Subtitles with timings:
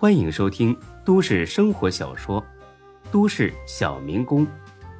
[0.00, 0.74] 欢迎收听
[1.04, 2.42] 都市生活小说
[3.12, 4.46] 《都市小民工》，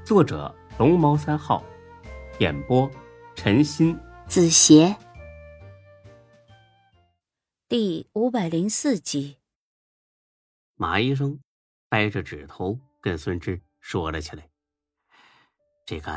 [0.04, 1.64] 作者龙猫三号，
[2.38, 2.86] 演播
[3.34, 4.94] 陈鑫、子邪，
[7.66, 9.38] 第五百零四集。
[10.76, 11.40] 马医生
[11.88, 14.50] 掰着指头跟孙志说了起来
[15.86, 16.12] ：“这个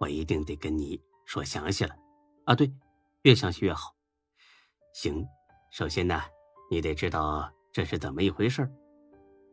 [0.00, 1.94] 我一定得跟你说详细了
[2.46, 2.68] 啊，对，
[3.22, 3.94] 越详细越好。
[4.92, 5.24] 行，
[5.70, 6.20] 首先呢，
[6.68, 8.70] 你得知道。”这是怎么一回事？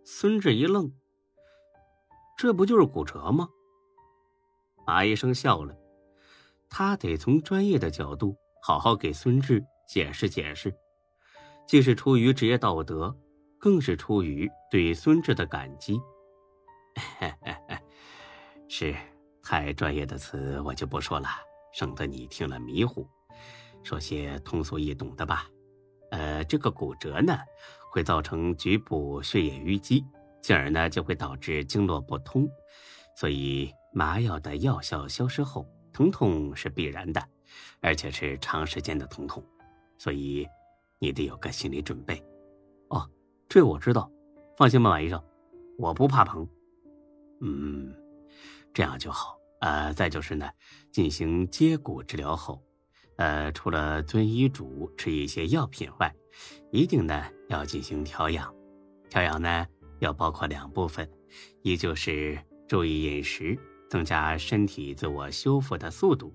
[0.03, 0.91] 孙志一愣，
[2.37, 3.47] 这不就是骨折吗？
[4.85, 5.73] 马医生笑了，
[6.69, 10.75] 他得从专业的角度好好给孙志解释解释，
[11.65, 13.15] 既是出于职业道德，
[13.57, 15.97] 更是出于对孙志的感激。
[18.67, 18.93] 是，
[19.41, 21.27] 太专业的词我就不说了，
[21.71, 23.07] 省得你听了迷糊。
[23.81, 25.47] 说些通俗易懂的吧。
[26.11, 27.37] 呃，这个骨折呢？
[27.89, 30.05] 会造成局部血液淤积，
[30.41, 32.47] 进而呢就会导致经络不通，
[33.15, 37.21] 所以麻药的药效消失后，疼痛是必然的，
[37.81, 39.43] 而且是长时间的疼痛，
[39.97, 40.47] 所以
[40.99, 42.23] 你得有个心理准备。
[42.89, 43.09] 哦，
[43.47, 44.11] 这我知道，
[44.55, 45.21] 放心吧，马医生，
[45.77, 46.47] 我不怕疼。
[47.41, 47.93] 嗯，
[48.73, 49.37] 这样就好。
[49.61, 50.49] 呃，再就是呢，
[50.91, 52.63] 进行接骨治疗后。
[53.19, 56.15] 呃，除了遵医嘱吃一些药品外，
[56.71, 58.55] 一定呢要进行调养。
[59.09, 59.67] 调养呢
[59.99, 61.05] 要包括两部分，
[61.61, 66.33] 一就是注意饮食，增加身体自我修复的速度；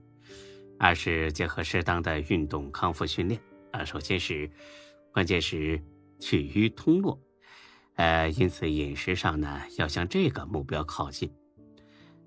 [0.78, 3.40] 二是结合适当的运动康复训练。
[3.72, 4.50] 啊，首先是
[5.10, 5.82] 关键是
[6.20, 7.18] 去瘀通络。
[7.94, 11.32] 呃，因此饮食上呢要向这个目标靠近。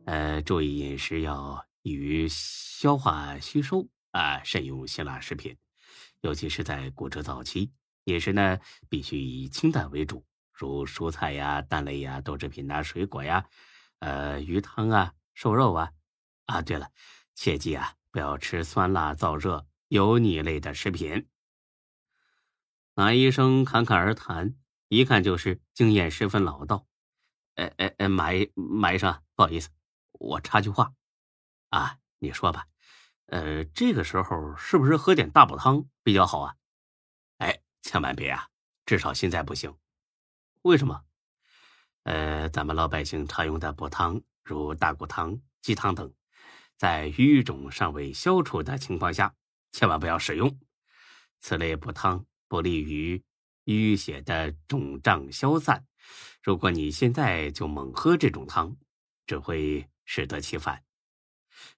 [0.05, 3.87] 呃，注意饮食要易于消化吸收。
[4.17, 5.55] 啊，慎用辛辣食品，
[6.21, 7.71] 尤其是在骨折早期。
[8.05, 8.59] 饮食呢，
[8.89, 13.47] 必须以清淡为主，如蔬菜呀、蛋类呀、豆制品呐、水果呀，
[13.99, 15.91] 呃，鱼汤啊、瘦肉啊。
[16.47, 16.89] 啊，对了，
[17.35, 21.27] 切记啊，不要吃酸辣、燥热、油腻类的食品。
[22.95, 24.55] 马医生侃侃而谈，
[24.87, 26.87] 一看就是经验十分老道。
[27.53, 29.69] 哎哎哎，马医马医生，不好意思，
[30.13, 30.93] 我插句话。
[31.69, 32.65] 啊，你说吧。
[33.27, 36.55] 呃，这个时候是不是喝点大补汤比较好啊？
[37.39, 38.47] 哎，千万别啊！
[38.85, 39.75] 至少现在不行。
[40.61, 41.03] 为什么？
[42.03, 46.13] 呃，咱们老百姓常用的补汤，如大骨汤、鸡汤等，
[46.77, 49.35] 在瘀肿尚未消除的情况下，
[49.73, 50.57] 千万不要使用。
[51.39, 53.21] 此类补汤不利于
[53.65, 55.85] 淤血的肿胀消散。
[56.41, 58.77] 如果你现在就猛喝这种汤，
[59.25, 60.81] 只会适得其反。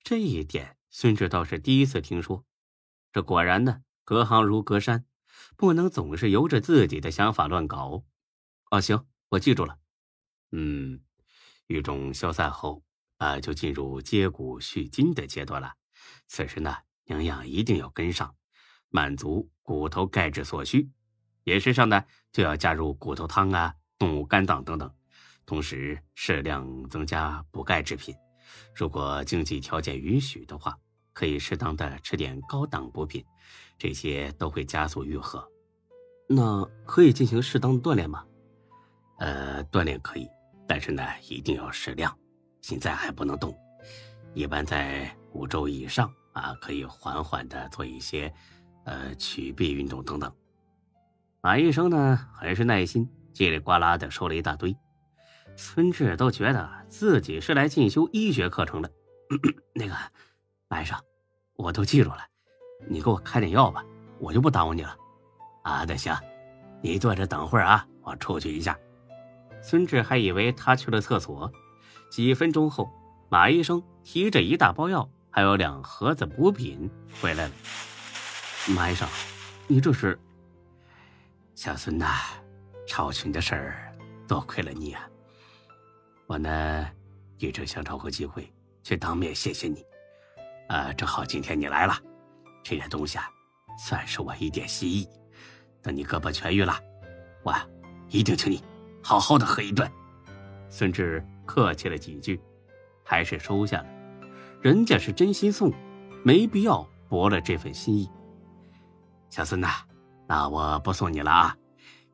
[0.03, 0.75] 这一点。
[0.91, 2.45] 孙志倒是第一次听说，
[3.11, 5.05] 这果然呢，隔行如隔山，
[5.55, 8.03] 不能总是由着自己的想法乱搞。
[8.71, 9.77] 哦，行，我记住了。
[10.51, 11.01] 嗯，
[11.67, 12.83] 瘀肿消散后，
[13.17, 15.73] 啊，就进入接骨续筋的阶段了。
[16.27, 16.75] 此时呢，
[17.05, 18.35] 营养一定要跟上，
[18.89, 20.89] 满足骨头钙质所需。
[21.43, 24.91] 饮食上呢，就要加入骨头汤啊、动物肝脏等等，
[25.45, 28.15] 同时适量增加补钙制品。
[28.73, 30.77] 如果经济条件允许的话，
[31.13, 33.25] 可以适当的吃点高档补品，
[33.77, 35.45] 这些都会加速愈合。
[36.27, 38.23] 那可以进行适当的锻炼吗？
[39.17, 40.27] 呃，锻炼可以，
[40.67, 42.17] 但是呢，一定要适量，
[42.61, 43.53] 现在还不能动。
[44.33, 48.31] 一般在五周以上啊，可以缓缓的做一些，
[48.85, 50.31] 呃，曲臂运动等等。
[51.41, 54.75] 马医生呢，很是耐心，叽里呱啦的说了一大堆。
[55.61, 58.89] 孙志都觉得自己是来进修医学课程的。
[59.75, 59.93] 那个，
[60.69, 60.97] 马医生，
[61.57, 62.19] 我都记住了，
[62.87, 63.83] 你给我开点药吧，
[64.19, 64.95] 我就不耽误你了。
[65.63, 66.17] 啊，那行，
[66.81, 68.79] 你坐着等会儿啊，我出去一下。
[69.61, 71.51] 孙志还以为他去了厕所。
[72.09, 72.89] 几分钟后，
[73.27, 76.89] 马医生提着一大包药，还有两盒子补品
[77.21, 77.53] 回来了。
[78.73, 79.05] 马医生，
[79.67, 80.17] 你这是？
[81.53, 82.07] 小孙呐，
[82.87, 83.93] 超群的事儿，
[84.25, 85.05] 多亏了你啊。
[86.29, 86.87] 我呢，
[87.39, 88.53] 一直想找个机会
[88.83, 89.83] 去当面谢谢你，
[90.67, 91.99] 啊，正好今天你来了，
[92.63, 93.27] 这些东西啊，
[93.79, 95.09] 算是我一点心意。
[95.81, 96.79] 等你胳膊痊愈了，
[97.41, 97.51] 我
[98.09, 98.63] 一定请你
[99.01, 99.91] 好好的喝一顿。
[100.69, 102.39] 孙志客气了几句，
[103.03, 103.87] 还是收下了。
[104.61, 105.73] 人家是真心送，
[106.23, 108.07] 没必要驳了这份心意。
[109.31, 109.69] 小孙呐，
[110.27, 111.57] 那我不送你了啊，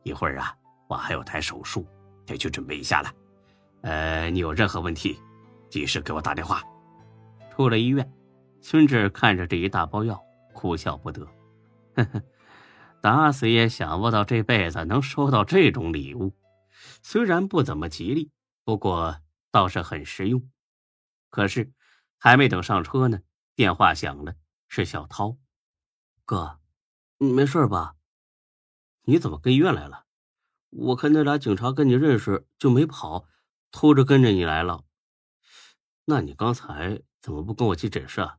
[0.03, 0.55] 一会儿啊，
[0.87, 1.85] 我还有台手术，
[2.25, 3.13] 得去准备一下了。
[3.85, 5.15] 呃，你有任何问题，
[5.69, 6.63] 及时给我打电话。
[7.51, 8.11] 出了医院，
[8.59, 10.19] 孙志看着这一大包药，
[10.53, 11.23] 哭笑不得。
[11.93, 12.23] 呵呵，
[12.99, 16.33] 打死也想不到这辈子能收到这种礼物。
[17.03, 18.31] 虽然不怎么吉利，
[18.63, 19.17] 不过
[19.51, 20.49] 倒是很实用。
[21.29, 21.71] 可是
[22.17, 23.19] 还没等上车呢，
[23.55, 24.33] 电话响了，
[24.67, 25.37] 是小涛。
[26.25, 26.57] 哥，
[27.19, 27.93] 你没事吧？
[29.03, 30.05] 你怎么跟医院来了？
[30.71, 33.27] 我看那俩警察跟你认识，就没跑，
[33.75, 34.85] 偷着跟着你来了。
[36.05, 38.37] 那你刚才怎么不跟我去诊室啊？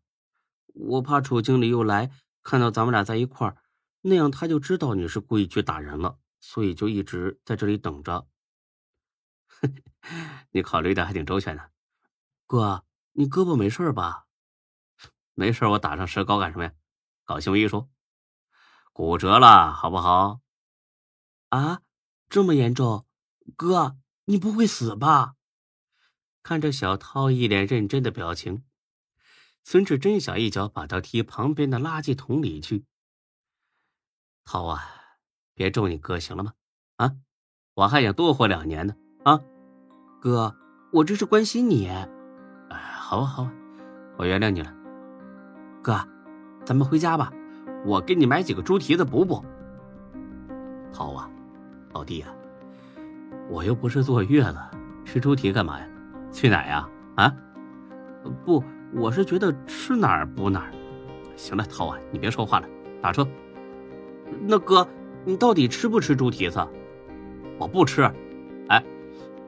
[0.72, 2.10] 我怕楚经理又来
[2.42, 3.58] 看到咱们俩在一块儿，
[4.00, 8.26] 那样他就知道你是故意去打人了，所以就一直在这里等着。
[10.52, 11.70] 你考虑的还挺周全的，
[12.46, 14.24] 哥，你胳膊没事吧？
[15.34, 16.72] 没事，我打上石膏干什么呀？
[17.26, 17.90] 搞行为艺术？
[18.94, 20.40] 骨折了，好不好？
[21.50, 21.82] 啊，
[22.30, 23.06] 这么严重？
[23.54, 25.34] 哥，你不会死吧？
[26.42, 28.62] 看着小涛一脸认真的表情，
[29.64, 32.84] 孙志真想一脚把他踢旁边的垃圾桶里去。
[34.44, 34.80] 涛啊，
[35.54, 36.52] 别咒你哥行了吗？
[36.96, 37.16] 啊，
[37.74, 38.94] 我还想多活两年呢。
[39.24, 39.40] 啊，
[40.20, 40.56] 哥，
[40.92, 41.88] 我这是关心你。
[41.88, 42.08] 哎，
[42.70, 43.52] 好啊，好啊，
[44.16, 44.72] 我原谅你了。
[45.82, 45.98] 哥，
[46.64, 47.32] 咱们回家吧，
[47.84, 49.44] 我给你买几个猪蹄子补补。
[50.92, 51.28] 涛啊，
[51.92, 52.32] 老弟啊，
[53.48, 54.56] 我又不是坐月子，
[55.04, 55.86] 吃猪蹄干嘛呀？
[56.32, 56.88] 去哪呀？
[57.14, 57.32] 啊？
[58.44, 58.62] 不，
[58.92, 60.72] 我是觉得吃哪儿补哪儿。
[61.36, 62.68] 行了，涛啊，你别说话了，
[63.00, 63.26] 打车。
[64.42, 64.86] 那哥，
[65.24, 66.66] 你到底吃不吃猪蹄子？
[67.58, 68.02] 我不吃。
[68.68, 68.82] 哎。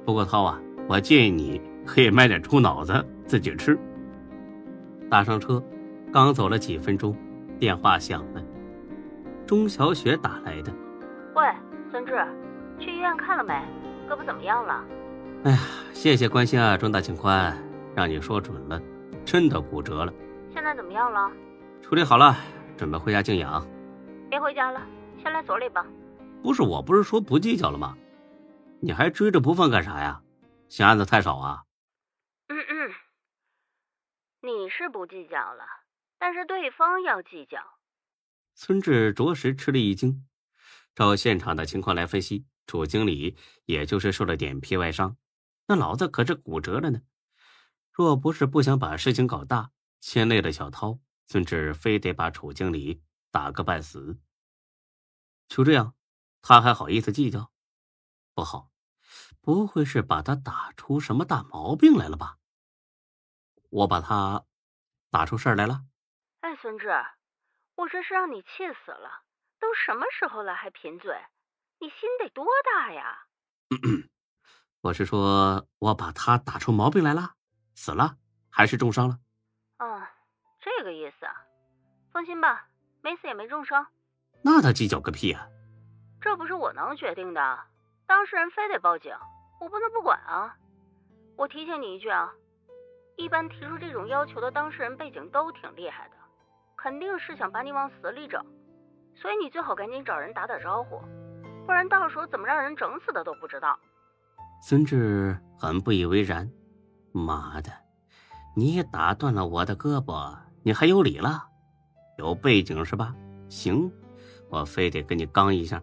[0.04, 0.58] 不过涛啊，
[0.88, 3.78] 我建议你可以买点猪脑子自己吃。
[5.10, 5.62] 搭上车，
[6.12, 7.14] 刚走了几分钟，
[7.58, 8.42] 电话响了，
[9.46, 10.72] 钟小雪打来的。
[11.34, 11.44] 喂，
[11.90, 12.24] 孙志，
[12.78, 13.54] 去医院看了没？
[14.08, 14.84] 胳膊怎么样了？
[15.44, 15.58] 哎呀，
[15.92, 17.56] 谢谢关心啊，钟大警官，
[17.94, 18.80] 让你说准了，
[19.24, 20.12] 真的骨折了。
[20.52, 21.30] 现在怎么样了？
[21.82, 22.36] 处理好了，
[22.76, 23.66] 准备回家静养。
[24.30, 24.80] 别回家了，
[25.22, 25.84] 先来所里吧。
[26.42, 27.96] 不是，我不是说不计较了吗？
[28.80, 30.22] 你还追着不放干啥呀？
[30.68, 31.64] 嫌案子太少啊？
[32.48, 32.90] 嗯嗯，
[34.42, 35.64] 你是不计较了，
[36.18, 37.58] 但是对方要计较。
[38.54, 40.24] 孙志着实吃了一惊。
[40.94, 45.16] 照现场的情况来分析，楚经理也就是受了点皮外伤，
[45.66, 47.00] 那老子可是骨折了呢。
[47.90, 54.20] 若不是不想把事情搞大，牵累了小涛，孙志非得把楚经理打个半死。
[55.48, 55.94] 就这样，
[56.42, 57.50] 他还好意思计较？
[58.34, 58.70] 不好，
[59.40, 62.36] 不会是把他打出什么大毛病来了吧？
[63.70, 64.44] 我把他
[65.10, 65.86] 打出事儿来了？
[66.40, 66.88] 哎，孙志，
[67.76, 68.48] 我这是让你气
[68.84, 69.24] 死了！
[69.58, 71.16] 都什么时候了还贫嘴？
[71.80, 73.18] 你心得多大呀？
[74.82, 77.34] 我是说，我把他打出毛病来了，
[77.74, 78.16] 死了
[78.50, 79.18] 还是重伤了？
[79.78, 80.02] 哦，
[80.60, 81.34] 这个意思啊。
[82.12, 82.68] 放心吧，
[83.00, 83.86] 没死也没重伤。
[84.42, 85.46] 那他计较个屁啊！
[86.20, 87.58] 这不是我能决定的。
[88.06, 89.14] 当事人非得报警，
[89.60, 90.56] 我不能不管啊！
[91.36, 92.32] 我提醒你一句啊，
[93.16, 96.16] 一般提出这种要求的当事人背景都挺厉害的，
[96.76, 98.44] 肯定是想把你往死里整，
[99.14, 101.00] 所以你最好赶紧找人打打招呼，
[101.68, 103.78] 不然到时候怎么让人整死的都不知道。
[104.62, 106.50] 孙志很不以为然，
[107.12, 107.70] 妈的，
[108.56, 111.46] 你也打断了我的胳膊，你还有理了？
[112.16, 113.14] 有背景是吧？
[113.50, 113.92] 行，
[114.48, 115.82] 我非得跟你刚一下，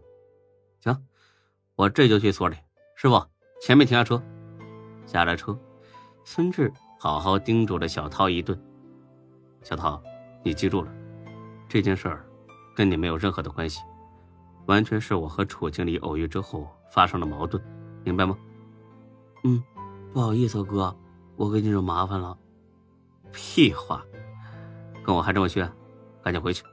[0.82, 1.06] 行。
[1.76, 2.58] 我这就去所里，
[2.96, 3.24] 师傅，
[3.62, 4.20] 前面停下车。
[5.06, 5.56] 下了车，
[6.24, 8.60] 孙志好好叮嘱了小涛一顿。
[9.62, 10.01] 小涛，
[10.42, 10.92] 你记住了，
[11.70, 12.25] 这件事儿
[12.75, 13.82] 跟你没有任何的关系，
[14.65, 17.62] 完全是我和楚经理偶遇之后发生了矛盾，
[18.03, 18.38] 明白吗？
[19.43, 19.63] 嗯，
[20.13, 20.95] 不好意思，哥，
[21.36, 22.38] 我给你惹麻烦了。
[23.31, 24.03] 屁话，
[25.03, 25.72] 跟我还这么炫，
[26.24, 26.63] 赶紧回去。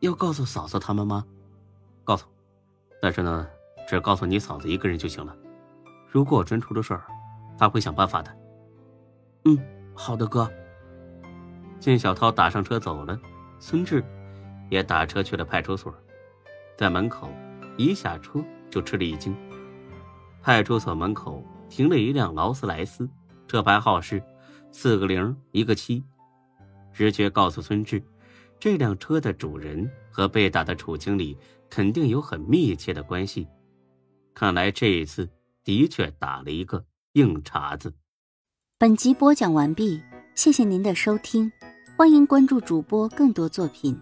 [0.00, 1.24] 要告诉嫂子他们吗？
[2.04, 2.26] 告诉，
[3.00, 3.46] 但是呢。
[3.88, 5.36] 只告诉你嫂子一个人就行了。
[6.06, 7.04] 如果真出了事儿，
[7.58, 8.30] 他会想办法的。
[9.46, 9.58] 嗯，
[9.94, 10.48] 好的，哥。
[11.80, 13.18] 见小涛打上车走了，
[13.58, 14.04] 孙志
[14.68, 15.92] 也打车去了派出所。
[16.80, 17.30] 在门口
[17.76, 19.36] 一下车就吃了一惊。
[20.40, 23.06] 派出所门口停了一辆劳斯莱斯，
[23.46, 24.22] 车牌号是
[24.72, 26.02] 四个零一个七。
[26.90, 28.02] 直觉告诉孙志，
[28.58, 31.36] 这辆车的主人和被打的楚经理
[31.68, 33.46] 肯定有很密切的关系。
[34.32, 35.28] 看来这一次
[35.62, 36.82] 的确打了一个
[37.12, 37.92] 硬茬子。
[38.78, 40.00] 本集播讲完毕，
[40.34, 41.52] 谢谢您的收听，
[41.98, 44.00] 欢迎关注主播更多作品。